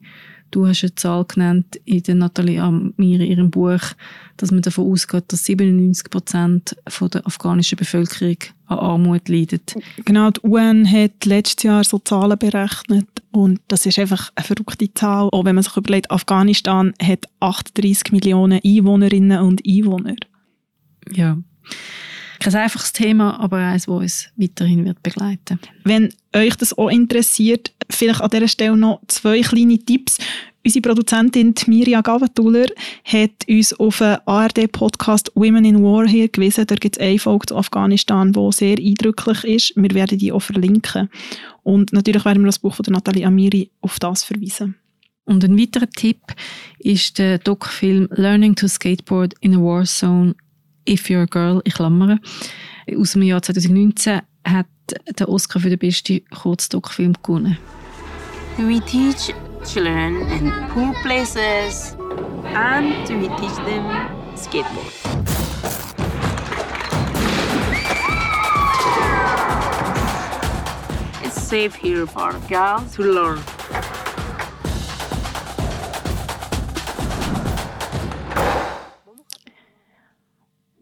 [0.51, 3.81] Du hast eine Zahl genannt in der Nathalie Amir in ihrem Buch,
[4.37, 6.75] dass man davon ausgeht, dass 97 Prozent
[7.13, 9.75] der afghanischen Bevölkerung an Armut leidet.
[10.05, 14.93] Genau, die UN hat letztes Jahr so Zahlen berechnet und das ist einfach eine verrückte
[14.93, 15.29] Zahl.
[15.31, 20.15] Auch wenn man sich überlegt, Afghanistan hat 38 Millionen Einwohnerinnen und Einwohner.
[21.11, 21.37] Ja.
[22.39, 27.73] Kein einfaches Thema, aber eines, das uns weiterhin wird begleiten Wenn euch das auch interessiert,
[27.89, 30.17] vielleicht an dieser Stelle noch zwei kleine Tipps.
[30.65, 32.67] Unsere Produzentin Mirja Gavatuller
[33.03, 36.67] hat uns auf den ARD-Podcast Women in War hingewiesen.
[36.67, 39.73] Da gibt es eine Folge zu Afghanistan, die sehr eindrücklich ist.
[39.75, 41.09] Wir werden die auch verlinken.
[41.63, 44.75] Und natürlich werden wir das Buch von der Nathalie Amiri auf das verweisen.
[45.25, 46.21] Und ein weiterer Tipp
[46.79, 50.35] ist der Doc-Film Learning to Skateboard in a War Zone
[50.85, 52.19] If You're a Girl, ich klammere.
[52.97, 54.67] Aus dem Jahr 2019 hat
[55.19, 57.57] der Oscar für den besten Kurzdoc-Film gewonnen.
[58.57, 61.95] We teach children in poor places
[62.53, 63.85] and we teach them
[64.35, 64.93] skateboard.
[71.23, 73.58] It's safe here for girls to learn.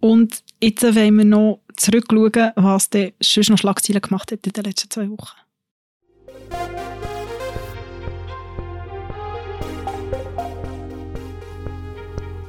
[0.08, 4.64] Und jetzt wollen wir noch zurückschauen, was der schon noch Schlagzeilen gemacht hat in den
[4.64, 5.36] letzten zwei Wochen.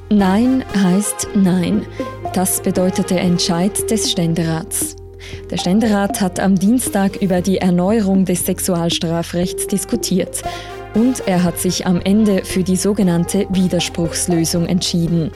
[0.09, 1.85] Nein heißt Nein.
[2.33, 4.95] Das bedeutet der Entscheid des Ständerats.
[5.51, 10.45] Der Ständerat hat am Dienstag über die Erneuerung des Sexualstrafrechts diskutiert
[10.99, 15.31] und er hat sich am Ende für die sogenannte Widerspruchslösung entschieden.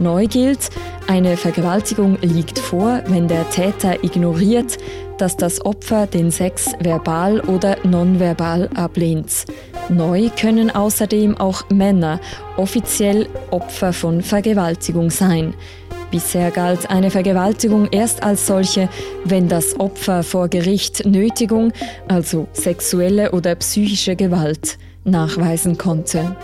[0.00, 0.70] Neu gilt,
[1.06, 4.76] eine Vergewaltigung liegt vor, wenn der Täter ignoriert,
[5.18, 9.44] dass das Opfer den Sex verbal oder nonverbal ablehnt.
[9.88, 12.18] Neu können außerdem auch Männer
[12.56, 15.54] offiziell Opfer von Vergewaltigung sein.
[16.10, 18.88] Bisher galt eine Vergewaltigung erst als solche,
[19.24, 21.72] wenn das Opfer vor Gericht Nötigung,
[22.08, 26.36] also sexuelle oder psychische Gewalt, nachweisen konnte.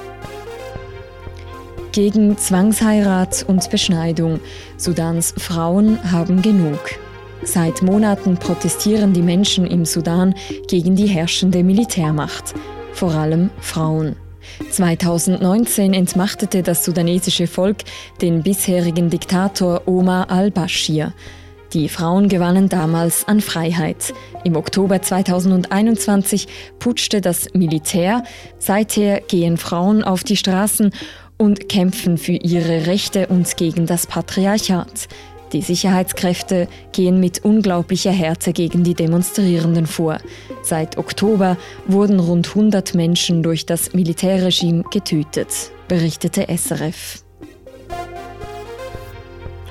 [1.92, 4.40] Gegen Zwangsheirat und Beschneidung.
[4.76, 6.78] Sudans Frauen haben genug.
[7.42, 10.34] Seit Monaten protestieren die Menschen im Sudan
[10.68, 12.54] gegen die herrschende Militärmacht,
[12.92, 14.16] vor allem Frauen.
[14.70, 17.78] 2019 entmachtete das sudanesische Volk
[18.20, 21.12] den bisherigen Diktator Omar al-Bashir.
[21.72, 24.12] Die Frauen gewannen damals an Freiheit.
[24.42, 26.48] Im Oktober 2021
[26.80, 28.24] putschte das Militär.
[28.58, 30.90] Seither gehen Frauen auf die Straßen
[31.38, 35.08] und kämpfen für ihre Rechte und gegen das Patriarchat.
[35.52, 40.18] Die Sicherheitskräfte gehen mit unglaublicher Härte gegen die Demonstrierenden vor.
[40.62, 41.56] Seit Oktober
[41.86, 47.24] wurden rund 100 Menschen durch das Militärregime getötet, berichtete SRF.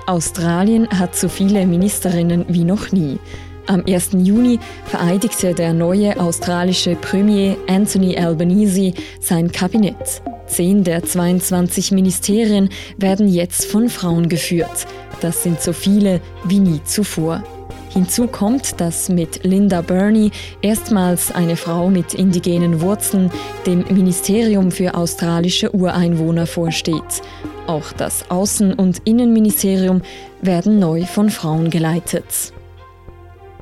[0.10, 3.20] Australien hat so viele Ministerinnen wie noch nie.
[3.68, 4.14] Am 1.
[4.14, 10.24] Juni vereidigte der neue australische Premier Anthony Albanese sein Kabinett.
[10.48, 14.88] Zehn der 22 Ministerien werden jetzt von Frauen geführt.
[15.22, 17.44] Das sind so viele wie nie zuvor.
[17.90, 23.32] Hinzu kommt, dass mit Linda Burney erstmals eine Frau mit indigenen Wurzeln
[23.66, 27.22] dem Ministerium für australische Ureinwohner vorsteht.
[27.66, 30.02] Auch das Außen- und Innenministerium
[30.42, 32.54] werden neu von Frauen geleitet.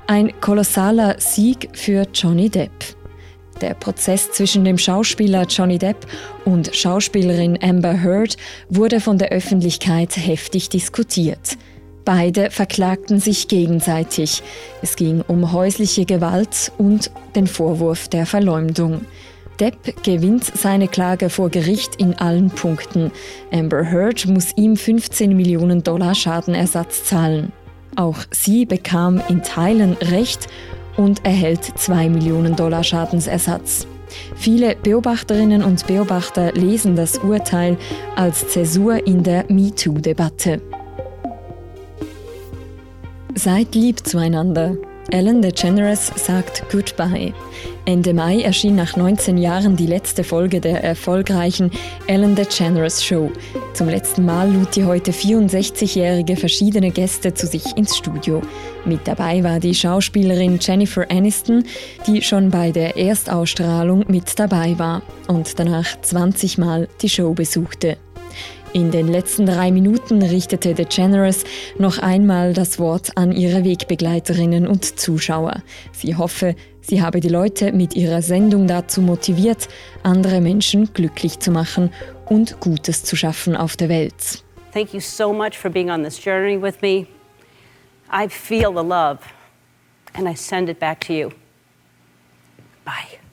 [0.07, 2.71] Ein kolossaler Sieg für Johnny Depp.
[3.61, 6.05] Der Prozess zwischen dem Schauspieler Johnny Depp
[6.45, 8.37] und Schauspielerin Amber Heard
[8.69, 11.57] wurde von der Öffentlichkeit heftig diskutiert.
[12.07, 14.41] Beide verklagten sich gegenseitig.
[14.81, 19.01] Es ging um häusliche Gewalt und den Vorwurf der Verleumdung.
[19.59, 23.11] Depp gewinnt seine Klage vor Gericht in allen Punkten.
[23.51, 27.51] Amber Heard muss ihm 15 Millionen Dollar Schadenersatz zahlen.
[27.97, 30.47] Auch sie bekam in Teilen Recht
[30.95, 33.85] und erhält 2 Millionen Dollar Schadensersatz.
[34.37, 37.75] Viele Beobachterinnen und Beobachter lesen das Urteil
[38.15, 40.61] als Zäsur in der MeToo-Debatte.
[43.37, 44.75] Seid lieb zueinander.
[45.11, 47.35] Ellen DeGeneres sagt Goodbye.
[47.85, 51.69] Ende Mai erschien nach 19 Jahren die letzte Folge der erfolgreichen
[52.07, 53.31] Ellen DeGeneres Show.
[53.75, 58.41] Zum letzten Mal lud die heute 64-jährige verschiedene Gäste zu sich ins Studio.
[58.85, 61.63] Mit dabei war die Schauspielerin Jennifer Aniston,
[62.07, 67.97] die schon bei der Erstausstrahlung mit dabei war und danach 20 Mal die Show besuchte.
[68.73, 71.45] In den letzten drei Minuten richtete DeGeneres
[71.79, 75.63] noch einmal das Wort an ihre Wegbegleiterinnen und Zuschauer.
[75.93, 79.67] Sie hoffe, sie habe die Leute mit ihrer Sendung dazu motiviert,
[80.03, 81.91] andere Menschen glücklich zu machen
[82.25, 84.43] und Gutes zu schaffen auf der Welt.
[84.73, 87.07] Thank you so much for being on this journey with me.
[88.11, 89.19] I feel the love
[90.13, 91.29] and I send it back to you.
[92.85, 93.26] Bye.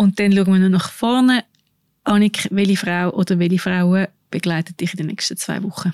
[0.00, 1.44] Und dann schauen wir noch nach vorne.
[2.04, 5.92] Annik, welche Frau oder welche Frauen begleiten dich in den nächsten zwei Wochen?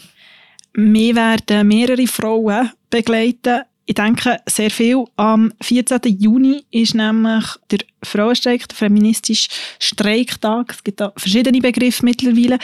[0.75, 3.63] Wir werden mehrere Frauen begleiten.
[3.85, 5.07] Ich denke sehr viel.
[5.17, 5.99] Am 14.
[6.21, 9.49] Juni ist nämlich der Frauenstreik, der feministische
[9.81, 10.75] Streiktag.
[10.75, 12.61] Es gibt da verschiedene Begriffe mittlerweile.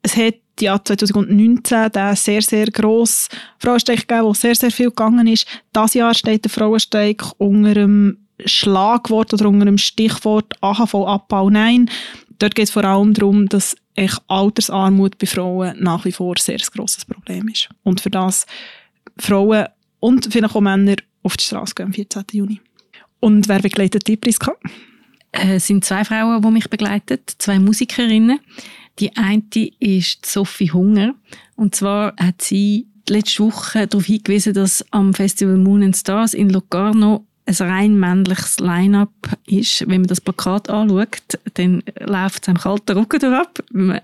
[0.00, 5.26] Es hat ja 2019 den sehr, sehr grossen Frauenstreik gegeben, wo sehr, sehr viel gegangen
[5.26, 5.46] ist.
[5.70, 11.90] Das Jahr steht der Frauenstreik unter dem Schlagwort oder unter dem Stichwort AHV-Abbau Nein.
[12.38, 16.56] Dort geht es vor allem darum, dass echt Altersarmut bei Frauen nach wie vor sehr
[16.56, 17.68] ein grosses Problem ist.
[17.82, 18.46] Und für das
[19.18, 19.66] Frauen
[20.00, 22.24] und vielleicht auch Männer auf die Straße gehen am 14.
[22.32, 22.60] Juni.
[23.20, 24.54] Und wer begleitet die Priska?
[25.32, 28.40] Es sind zwei Frauen, die mich begleiten, zwei Musikerinnen.
[28.98, 29.42] Die eine
[29.78, 31.14] ist Sophie Hunger.
[31.56, 36.50] Und zwar hat sie letzte Woche darauf hingewiesen, dass am Festival Moon and Stars in
[36.50, 39.12] Locarno ein rein männliches Line-up
[39.46, 39.80] ist.
[39.88, 43.62] Wenn man das Plakat anschaut, dann läuft es einem kalten Rücken ab.
[43.72, 44.00] Man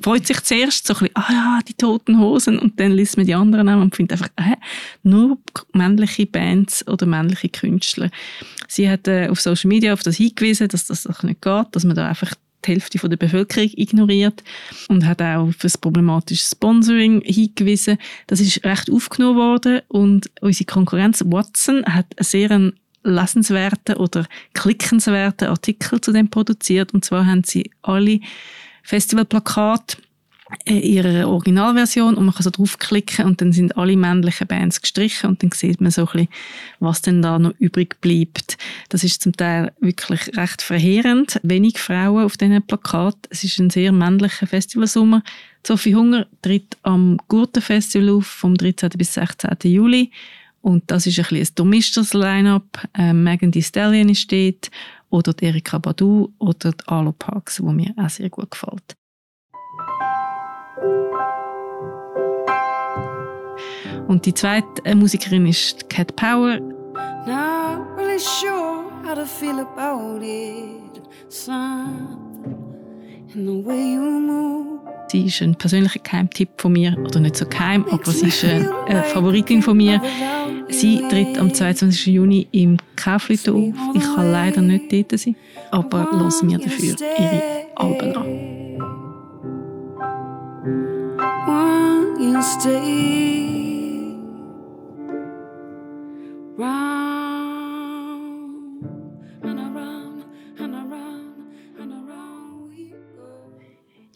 [0.00, 3.26] freut sich zuerst so ein bisschen, ah ja, die toten Hosen, und dann liest man
[3.26, 4.56] die anderen an und findet einfach, äh,
[5.02, 5.38] nur
[5.72, 8.10] männliche Bands oder männliche Künstler.
[8.68, 11.84] Sie hat äh, auf Social Media auf das hingewiesen, dass das auch nicht geht, dass
[11.84, 12.32] man da einfach
[12.66, 14.42] die Hälfte der Bevölkerung ignoriert
[14.88, 17.98] und hat auch auf das problematische Sponsoring hingewiesen.
[18.26, 22.72] Das ist recht aufgenommen worden und unsere Konkurrenz Watson hat einen sehr
[23.04, 28.20] lesenswerten oder klickenswerten Artikel zu dem produziert und zwar haben sie alle
[28.82, 29.98] Festivalplakate
[30.64, 35.30] äh, ihre Originalversion und man kann so draufklicken und dann sind alle männlichen Bands gestrichen
[35.30, 36.28] und dann sieht man so ein bisschen,
[36.78, 38.56] was denn da noch übrig bleibt.
[38.88, 41.40] Das ist zum Teil wirklich recht verheerend.
[41.42, 43.16] Wenig Frauen auf diesen Plakat.
[43.28, 45.22] Es ist ein sehr männlicher Festivalsommer.
[45.66, 48.90] Sophie Hunger tritt am Gurtenfestival auf vom 13.
[48.90, 49.50] bis 16.
[49.64, 50.12] Juli
[50.62, 52.88] Und das ist ein bisschen ein durchmischtes Line-Up.
[52.96, 54.70] Äh, Megan Thee Stallion ist dort,
[55.10, 58.96] oder Erika Badu, oder die Alo Parks, wo mir auch sehr gut gefällt.
[64.08, 66.60] Und die zweite äh, Musikerin ist Cat Power.
[67.26, 71.02] Not really sure how to feel about it.
[73.36, 74.80] in the way you move.
[75.08, 78.68] Sie ist ein persönlicher Geheimtipp von mir, oder nicht so geheim, aber sie ist eine,
[78.86, 80.02] eine Favoritin von mir.
[80.68, 82.06] Sie tritt am 22.
[82.06, 83.74] Juni im Kaufleuten auf.
[83.94, 85.36] Ich kann leider nicht dort sein,
[85.70, 87.42] aber hören mir dafür ihre
[87.76, 88.26] Alben an.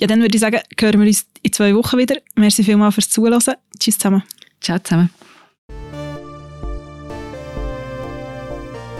[0.00, 2.16] Ja, dann würde ich sagen, hören wir uns in zwei Wochen wieder.
[2.34, 3.38] Merci vielmals fürs Zuhören.
[3.78, 4.22] Tschüss zusammen.
[4.60, 5.10] Ciao zusammen.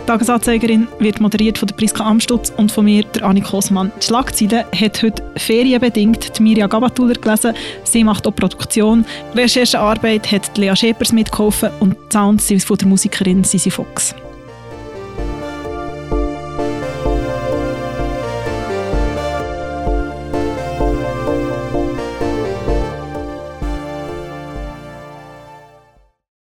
[0.05, 3.91] Tagesanzeigerin wird moderiert von der Priska Amstutz und von mir, der Annik Hosmann.
[4.01, 7.53] Die Schlagzeile hat heute ferienbedingt die Mirja Gabatuller gelesen.
[7.83, 9.05] Sie macht auch Produktion.
[9.35, 14.15] Recherchearbeit hat Lea Schepers mitgeholfen und die Sounds sind von der Musikerin Sisi Fox.